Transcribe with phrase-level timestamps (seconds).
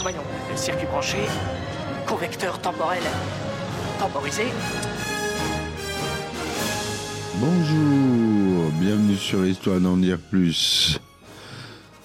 [0.00, 1.18] Voyons, le circuit branché,
[2.06, 3.02] convecteur temporel
[3.98, 4.44] temporisé.
[7.34, 11.00] Bonjour, bienvenue sur Histoire d'en dire plus.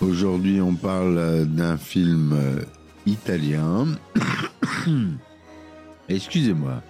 [0.00, 2.64] Aujourd'hui, on parle d'un film
[3.04, 3.88] italien.
[6.08, 6.82] Excusez-moi,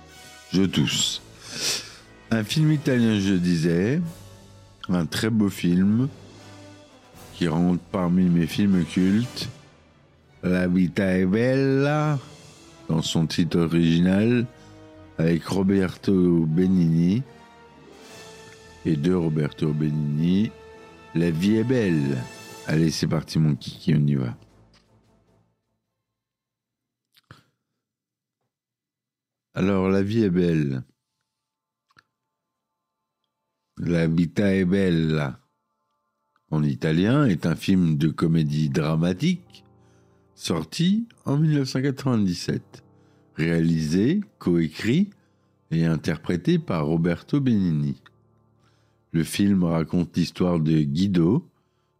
[0.52, 1.20] je tousse.
[2.30, 4.00] Un film italien, je disais.
[4.88, 6.08] Un très beau film
[7.34, 9.48] qui rentre parmi mes films cultes.
[10.42, 12.18] La vita è bella,
[12.88, 14.46] dans son titre original,
[15.18, 17.22] avec Roberto Benigni
[18.84, 20.52] et de Roberto Benigni.
[21.14, 22.16] La vie est belle.
[22.68, 24.36] Allez, c'est parti, mon kiki, on y va.
[29.54, 30.84] Alors, la vie est belle.
[33.78, 35.38] La vita è bella,
[36.50, 39.64] en italien, est un film de comédie dramatique
[40.34, 42.82] sorti en 1997,
[43.34, 45.10] réalisé, coécrit
[45.70, 48.00] et interprété par Roberto Benigni.
[49.12, 51.46] Le film raconte l'histoire de Guido,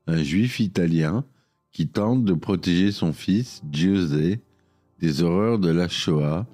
[0.07, 1.27] un juif italien
[1.73, 4.41] qui tente de protéger son fils, Giuseppe,
[5.01, 6.47] des horreurs de la Shoah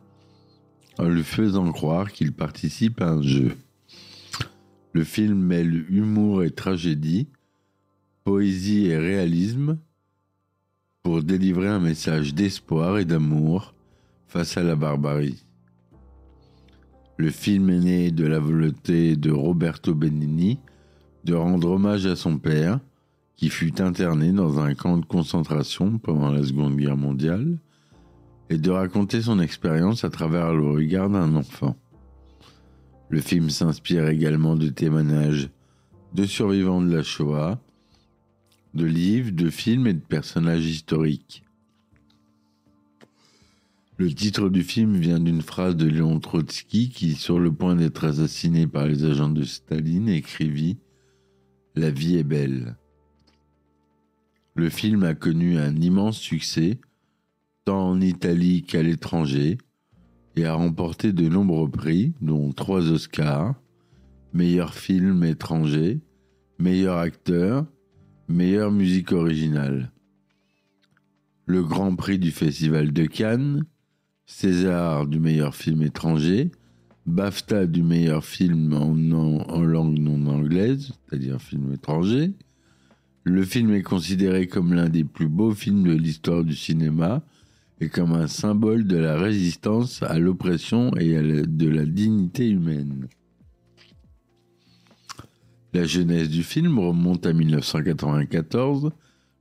[0.99, 3.57] en lui faisant croire qu'il participe à un jeu.
[4.93, 7.29] Le film mêle humour et tragédie,
[8.25, 9.79] poésie et réalisme
[11.03, 13.75] pour délivrer un message d'espoir et d'amour
[14.27, 15.45] face à la barbarie.
[17.17, 20.59] Le film est né de la volonté de Roberto Benigni
[21.25, 22.81] de rendre hommage à son père,
[23.37, 27.59] qui fut interné dans un camp de concentration pendant la Seconde Guerre mondiale,
[28.51, 31.77] et de raconter son expérience à travers le regard d'un enfant.
[33.13, 35.51] Le film s'inspire également de témoignages
[36.15, 37.61] de survivants de la Shoah,
[38.73, 41.45] de livres, de films et de personnages historiques.
[43.99, 48.07] Le titre du film vient d'une phrase de Léon Trotsky qui, sur le point d'être
[48.07, 50.79] assassiné par les agents de Staline, écrivit
[51.75, 52.79] La vie est belle.
[54.55, 56.81] Le film a connu un immense succès,
[57.67, 59.59] tant en Italie qu'à l'étranger,
[60.37, 63.55] et a remporté de nombreux prix, dont trois Oscars,
[64.33, 66.01] meilleur film étranger,
[66.59, 67.67] meilleur acteur,
[68.29, 69.93] meilleure musique originale.
[71.47, 73.65] Le Grand Prix du Festival de Cannes,
[74.25, 76.51] César du meilleur film étranger,
[77.05, 78.93] BAFTA du meilleur film en,
[79.49, 82.33] en langue non anglaise, c'est-à-dire film étranger.
[83.25, 87.23] Le film est considéré comme l'un des plus beaux films de l'histoire du cinéma
[87.81, 91.15] et comme un symbole de la résistance à l'oppression et
[91.47, 93.09] de la dignité humaine.
[95.75, 98.91] La jeunesse du film remonte à 1994,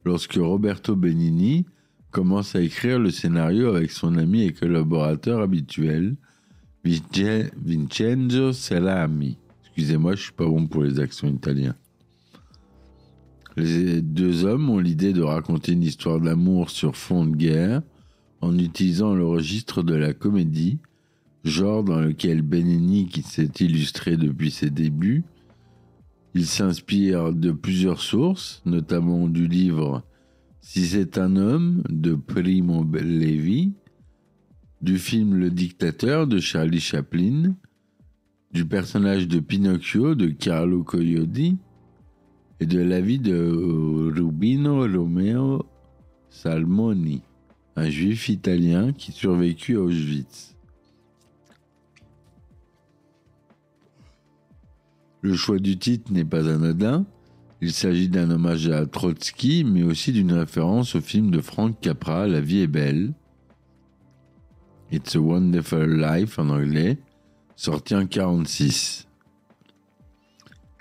[0.05, 1.65] lorsque Roberto Benigni
[2.09, 6.15] commence à écrire le scénario avec son ami et collaborateur habituel,
[6.83, 9.37] Vincenzo Salami.
[9.65, 11.75] Excusez-moi, je suis pas bon pour les accents italiens.
[13.57, 17.81] Les deux hommes ont l'idée de raconter une histoire d'amour sur fond de guerre
[18.41, 20.79] en utilisant le registre de la comédie,
[21.43, 25.23] genre dans lequel Benigni, s'est illustré depuis ses débuts,
[26.33, 30.03] il s'inspire de plusieurs sources, notamment du livre
[30.61, 33.73] Si c'est un homme de Primo Levi,
[34.81, 37.55] du film Le dictateur de Charlie Chaplin,
[38.53, 41.57] du personnage de Pinocchio de Carlo Collodi
[42.59, 45.65] et de la vie de Rubino Romeo
[46.29, 47.23] Salmoni,
[47.75, 50.55] un juif italien qui survécut à Auschwitz.
[55.21, 57.05] Le choix du titre n'est pas anodin.
[57.61, 62.27] Il s'agit d'un hommage à Trotsky, mais aussi d'une référence au film de Frank Capra,
[62.27, 63.13] La vie est belle.
[64.91, 66.97] It's a Wonderful Life en anglais,
[67.55, 69.07] sorti en 1946,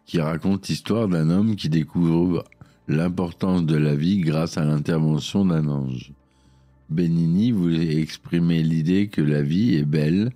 [0.07, 2.45] qui raconte l'histoire d'un homme qui découvre
[2.89, 6.13] l'importance de la vie grâce à l'intervention d'un ange.
[6.91, 10.31] Benigni voulait exprimer l'idée que la vie est belle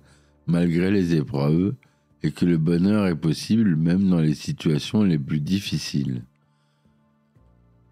[0.47, 1.75] malgré les épreuves
[2.23, 6.23] et que le bonheur est possible même dans les situations les plus difficiles.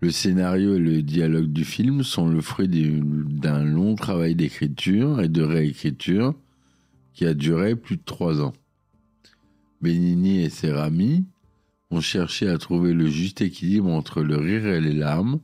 [0.02, 5.30] Le scénario et le dialogue du film sont le fruit d'un long travail d'écriture et
[5.30, 6.34] de réécriture
[7.14, 8.54] qui a duré plus de trois ans.
[9.82, 11.26] Benigni et ses amis
[11.92, 15.40] ont cherché à trouver le juste équilibre entre le rire et les larmes,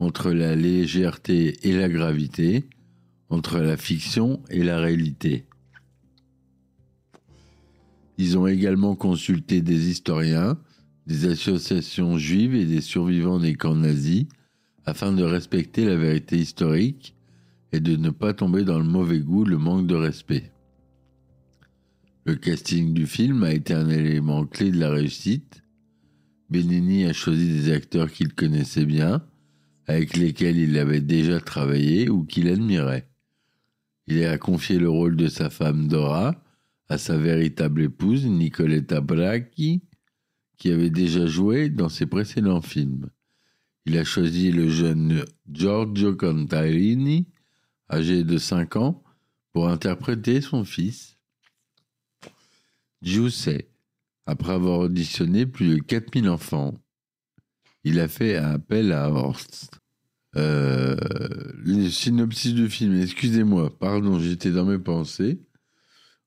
[0.00, 2.68] entre la légèreté et la gravité,
[3.30, 5.46] entre la fiction et la réalité.
[8.16, 10.58] Ils ont également consulté des historiens,
[11.06, 14.26] des associations juives et des survivants des camps nazis
[14.84, 17.14] afin de respecter la vérité historique
[17.72, 20.52] et de ne pas tomber dans le mauvais goût, le manque de respect.
[22.24, 25.62] Le casting du film a été un élément clé de la réussite.
[26.50, 29.22] Benini a choisi des acteurs qu'il connaissait bien,
[29.88, 33.08] avec lesquels il avait déjà travaillé ou qu'il admirait.
[34.06, 36.42] Il a confié le rôle de sa femme Dora
[36.90, 39.82] à sa véritable épouse Nicoletta Bracchi,
[40.58, 43.08] qui avait déjà joué dans ses précédents films.
[43.86, 47.26] Il a choisi le jeune Giorgio Contarini,
[47.90, 49.02] âgé de 5 ans,
[49.52, 51.16] pour interpréter son fils.
[53.00, 53.70] Giuseppe,
[54.26, 56.74] après avoir auditionné plus de 4000 enfants,
[57.84, 59.80] il a fait appel à Horst.
[60.36, 60.96] Euh,
[61.64, 65.40] le synopsis du film, excusez-moi, pardon, j'étais dans mes pensées.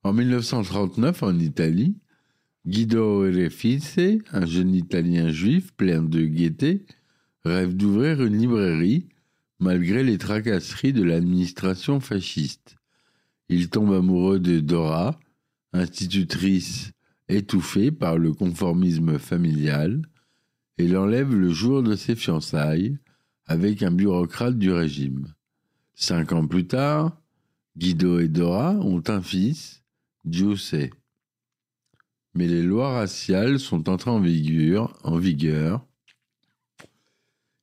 [0.04, 1.98] En 1939, en Italie,
[2.66, 4.00] Guido Refice,
[4.32, 6.86] un jeune Italien juif plein de gaieté,
[7.44, 9.10] rêve d'ouvrir une librairie
[9.60, 12.76] malgré les tracasseries de l'administration fasciste.
[13.50, 15.20] Il tombe amoureux de Dora,
[15.72, 16.92] institutrice
[17.30, 20.02] étouffée par le conformisme familial,
[20.82, 22.98] et l'enlève le jour de ses fiançailles
[23.46, 25.32] avec un bureaucrate du régime.
[25.94, 27.22] Cinq ans plus tard,
[27.78, 29.84] Guido et Dora ont un fils,
[30.58, 30.90] sait.
[32.34, 35.86] Mais les lois raciales sont entrées en vigueur, en vigueur,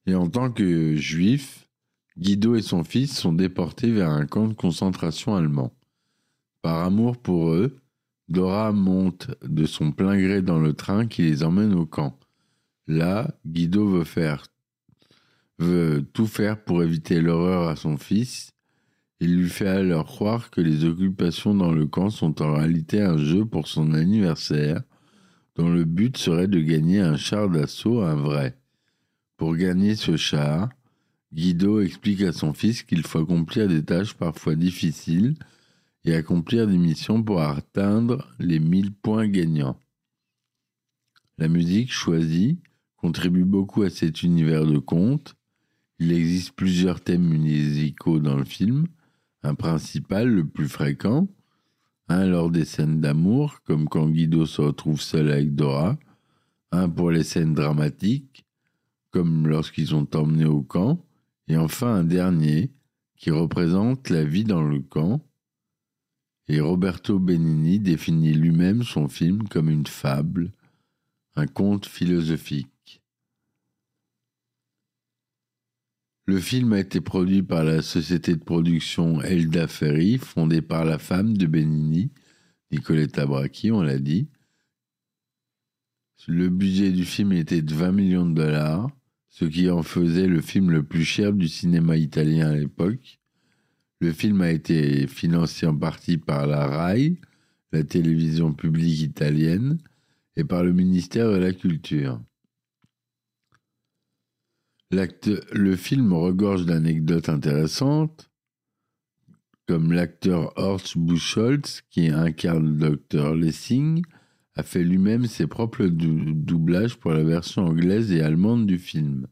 [0.07, 1.69] et en tant que juifs,
[2.17, 5.73] Guido et son fils sont déportés vers un camp de concentration allemand.
[6.63, 7.81] Par amour pour eux,
[8.29, 12.17] Dora monte de son plein gré dans le train qui les emmène au camp.
[12.89, 14.03] Là, Guido
[15.59, 18.53] veut tout faire pour éviter l'horreur à son fils
[19.21, 23.19] il lui fait alors croire que les occupations dans le camp sont en réalité un
[23.19, 24.83] jeu pour son anniversaire,
[25.57, 28.57] dont le but serait de gagner un char d'assaut, un vrai.
[29.37, 30.69] Pour gagner ce char,
[31.33, 35.35] Guido explique à son fils qu'il faut accomplir des tâches parfois difficiles
[36.05, 39.79] et accomplir des missions pour atteindre les 1000 points gagnants.
[41.39, 42.59] La musique choisie
[42.99, 45.35] contribue beaucoup à cet univers de contes.
[45.99, 48.87] Il existe plusieurs thèmes musicaux dans le film,
[49.43, 51.29] un principal le plus fréquent,
[52.09, 55.99] un lors des scènes d'amour, comme quand Guido se retrouve seul avec Dora,
[56.73, 58.45] un pour les scènes dramatiques,
[59.11, 61.05] comme lorsqu'ils sont emmenés au camp,
[61.49, 62.71] et enfin un dernier
[63.17, 65.25] qui représente la vie dans le camp.
[66.49, 70.53] Et Roberto Benigni définit lui-même son film comme une fable,
[71.37, 72.69] un conte philosophique.
[76.29, 80.99] Le film a été produit par la société de production Elda Ferry, fondée par la
[80.99, 82.11] femme de Benigni,
[82.71, 84.29] Nicoletta Bracchi, on l'a dit.
[86.27, 88.91] Le budget du film était de 20 millions de dollars,
[89.31, 93.21] ce qui en faisait le film le plus cher du cinéma italien à l'époque.
[94.01, 97.17] Le film a été financé en partie par la RAI,
[97.73, 99.79] la télévision publique italienne,
[100.37, 102.21] et par le ministère de la Culture
[104.91, 108.31] le film regorge d'anecdotes intéressantes,
[109.67, 114.03] comme l'acteur Horst Buchholz, qui incarne le docteur Lessing,
[114.55, 119.27] a fait lui-même ses propres doublages pour la version anglaise et allemande du film.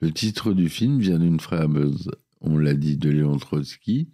[0.00, 4.08] Le titre du film vient d'une phrase, on l'a dit, de Léon Trotsky.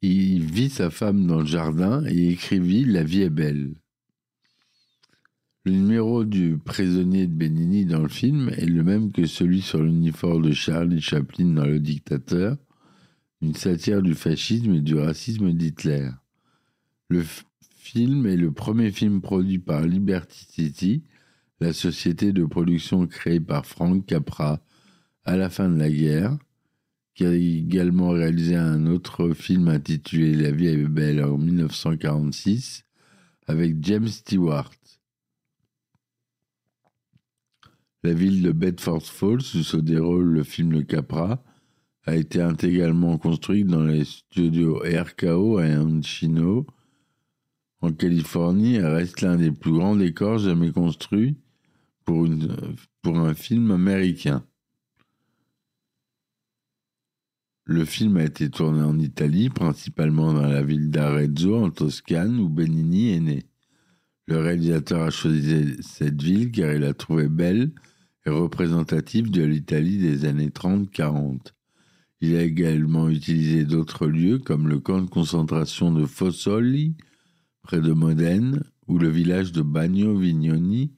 [0.00, 3.74] Il vit sa femme dans le jardin et écrivit La vie est belle.
[5.66, 9.82] Le numéro du prisonnier de Benigni dans le film est le même que celui sur
[9.82, 12.58] l'uniforme de Charlie Chaplin dans Le Dictateur,
[13.40, 16.10] une satire du fascisme et du racisme d'Hitler.
[17.08, 17.24] Le
[17.76, 21.02] film est le premier film produit par Liberty City,
[21.60, 24.60] la société de production créée par Frank Capra
[25.24, 26.36] à la fin de la guerre,
[27.14, 32.84] qui a également réalisé un autre film intitulé La vie est belle en 1946
[33.46, 34.70] avec James Stewart.
[38.04, 41.42] La ville de Bedford Falls, où se déroule le film Le Capra,
[42.04, 46.66] a été intégralement construite dans les studios RKO à Encino,
[47.80, 51.38] en Californie, et reste l'un des plus grands décors jamais construits
[52.04, 52.28] pour,
[53.00, 54.44] pour un film américain.
[57.64, 62.50] Le film a été tourné en Italie, principalement dans la ville d'Arezzo, en Toscane, où
[62.50, 63.46] Benigni est né.
[64.26, 67.72] Le réalisateur a choisi cette ville car il la trouvait belle
[68.26, 71.52] et représentative de l'Italie des années 30-40.
[72.20, 76.96] Il a également utilisé d'autres lieux comme le camp de concentration de Fossoli,
[77.62, 80.92] près de Modène, ou le village de Bagno Vignoni,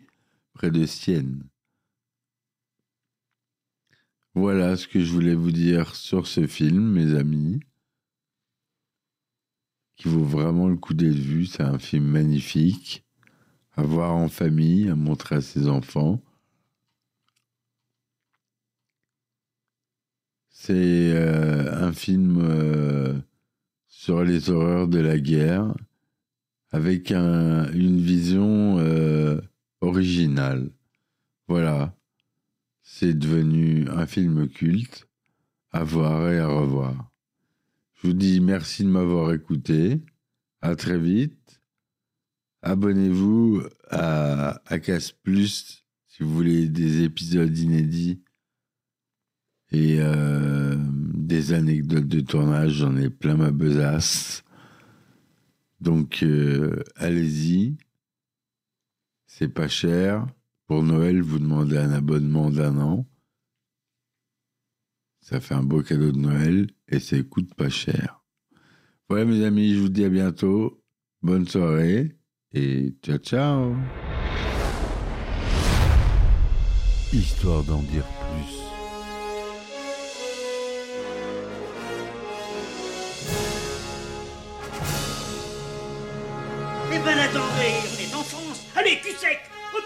[0.52, 1.44] près de Sienne.
[4.34, 7.60] Voilà ce que je voulais vous dire sur ce film, mes amis,
[9.96, 11.46] qui vaut vraiment le coup d'être vu.
[11.46, 13.04] C'est un film magnifique,
[13.72, 16.22] à voir en famille, à montrer à ses enfants.
[20.58, 23.14] C'est euh, un film euh,
[23.88, 25.74] sur les horreurs de la guerre,
[26.72, 29.40] avec un, une vision euh,
[29.80, 30.70] originale.
[31.46, 31.96] Voilà
[32.88, 35.08] c'est devenu un film culte
[35.72, 37.10] à voir et à revoir.
[37.94, 40.00] Je vous dis merci de m'avoir écouté.
[40.62, 41.60] À très vite.
[42.62, 44.78] Abonnez-vous à, à
[45.24, 48.22] Plus si vous voulez des épisodes inédits
[49.72, 52.72] et euh, des anecdotes de tournage.
[52.72, 54.44] J'en ai plein ma besace.
[55.80, 57.76] Donc euh, allez-y.
[59.26, 60.26] C'est pas cher.
[60.66, 63.06] Pour Noël, vous demandez un abonnement d'un an.
[65.20, 68.22] Ça fait un beau cadeau de Noël et ça coûte pas cher.
[69.08, 70.82] Voilà mes amis, je vous dis à bientôt.
[71.22, 72.16] Bonne soirée
[72.52, 73.74] et ciao ciao.
[77.12, 78.75] Histoire d'en dire plus.
[88.86, 89.40] Allez, cul sec.
[89.74, 89.82] Hop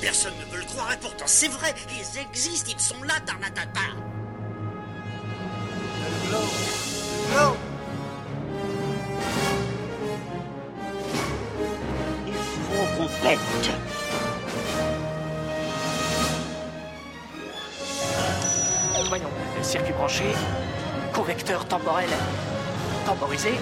[0.00, 3.80] Personne ne veut le croire et pourtant c'est vrai, ils existent, ils sont là, Tarnatata.
[12.26, 13.38] Il faut qu'on pète
[19.08, 19.30] Voyons,
[19.62, 20.24] circuit branché,
[21.14, 22.08] convecteur temporel
[23.02, 23.52] temporisé,